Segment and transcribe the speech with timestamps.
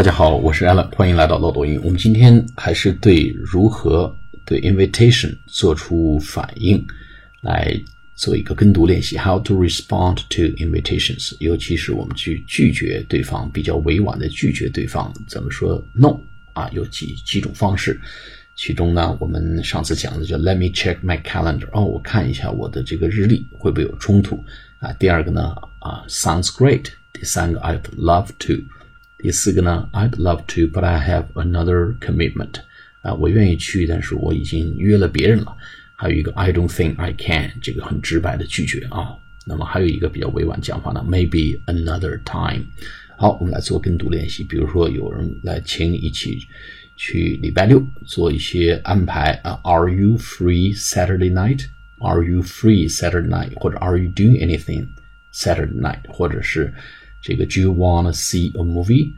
[0.00, 1.78] 大家好，我是 Alan，欢迎来到老抖音。
[1.84, 6.82] 我们今天还是对如何对 invitation 做出反应
[7.42, 7.78] 来
[8.14, 9.18] 做一个跟读练习。
[9.18, 16.18] How to respond to invitations，尤其是我们去拒绝对方，比较委婉的拒绝对方，怎么说 no
[16.54, 16.70] 啊？
[16.72, 18.00] 有几几种方式。
[18.56, 24.42] 其中呢，我们上次讲的叫 Let me check my calendar，哦，我看一下我的这个日历会不会有冲突
[24.78, 24.94] 啊？
[24.94, 26.86] 第二个呢，啊，sounds great。
[27.12, 28.54] 第三个，I'd love to。
[29.19, 32.55] 第四个呢，I'd love to，but I have another commitment。
[33.01, 35.55] 啊，我愿意去，但是我已经约了别人了。
[35.95, 39.15] 还有一个，I don't think I can，这个很直白的拒绝啊。
[39.45, 42.65] 那么还有一个比较委婉讲法呢，maybe another time。
[43.17, 44.43] 好，我们来做跟读练习。
[44.43, 46.39] 比如说，有人来请你一起
[46.97, 49.59] 去礼拜六做一些安排啊。
[49.63, 53.53] Are you free Saturday night？Are you free Saturday night？
[53.55, 54.87] 或者 Are you doing anything
[55.31, 56.01] Saturday night？
[56.09, 56.73] 或者是
[57.21, 59.11] 这个 Do you wanna see a movie？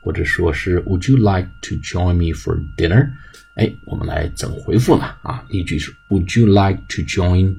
[0.00, 3.12] 或者说是 Would you like to join me for dinner？
[3.54, 5.04] 哎，我们来怎么回复呢？
[5.22, 7.56] 啊，例句是 Would you like to join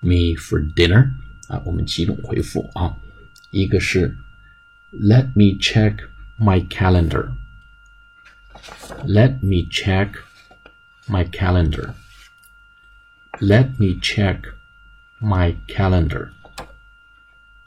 [0.00, 1.10] me for dinner？
[1.46, 2.96] 啊，我们几种回复啊，
[3.50, 4.16] 一个是
[4.92, 5.98] Let me check
[6.38, 10.14] my calendar。Let me check
[11.06, 11.94] my calendar.
[13.38, 14.40] Let me check
[15.20, 16.30] my calendar.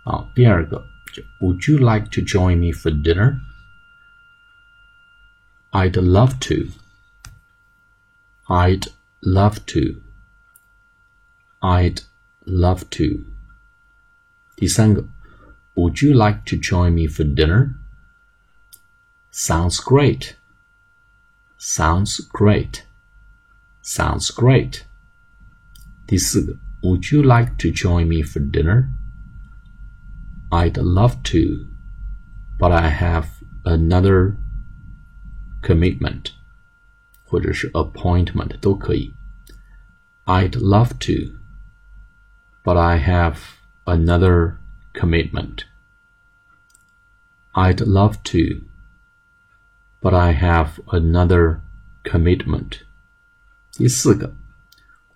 [0.04, 0.86] 好，第二个
[1.42, 3.42] would you like to join me for dinner?
[5.74, 6.70] I'd love to.
[8.50, 8.88] I'd
[9.22, 10.02] love to.
[11.62, 12.02] I'd
[12.46, 13.26] love to.
[14.56, 15.06] 第三个，
[15.76, 17.76] Would you like to join me for dinner?
[19.32, 20.36] Sounds great.
[21.58, 22.84] Sounds great.
[23.82, 24.84] Sounds great.
[26.08, 28.90] 第四个，Would you like to join me for dinner?
[30.54, 31.68] I'd love to,
[32.58, 33.28] but I have
[33.64, 34.36] another
[35.62, 36.32] commitment，
[37.26, 39.14] 或者是 appointment 都可以。
[40.26, 41.38] I'd love to,
[42.64, 43.38] but I have
[43.86, 44.58] another
[44.94, 45.66] commitment.
[47.54, 48.66] I'd love to,
[50.02, 51.62] but I have another
[52.04, 52.82] commitment.
[53.72, 54.36] 第四个，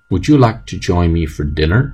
[0.10, 1.94] Would you like to join me for dinner？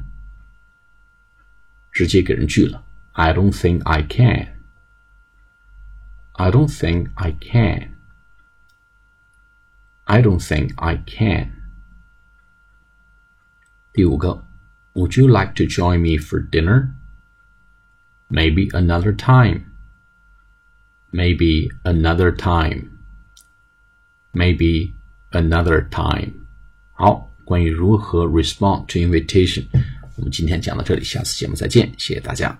[1.92, 2.84] 直接给人拒了。
[3.14, 4.48] I don't think I can.
[6.36, 7.96] I don't think I can.
[10.06, 11.52] I don't think I can.
[13.92, 14.44] 第五个，
[14.94, 16.94] Would you like to join me for dinner?
[18.30, 19.66] Maybe another time.
[21.12, 22.90] Maybe another time.
[24.32, 24.94] Maybe
[25.32, 26.46] another time.
[26.94, 29.66] 好，关于如何 respond to invitation，
[30.16, 32.60] 我们今天讲到这里，下次节目再见，谢谢大家。